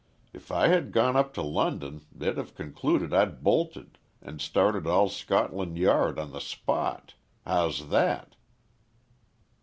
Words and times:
If 0.33 0.51
I 0.51 0.69
had 0.69 0.91
gone 0.91 1.15
up 1.15 1.31
to 1.35 1.43
London 1.43 2.03
they'd 2.11 2.37
have 2.37 2.55
concluded 2.55 3.13
I'd 3.13 3.43
bolted, 3.43 3.99
and 4.19 4.41
started 4.41 4.87
all 4.87 5.09
Scotland 5.09 5.77
Yard 5.77 6.17
on 6.17 6.31
the 6.31 6.41
spot. 6.41 7.13
How's 7.45 7.89
that?" 7.89 8.35